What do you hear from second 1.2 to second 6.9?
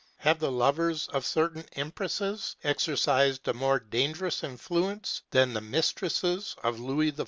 certain empresses exercised a more dangerous influence than the mistresses of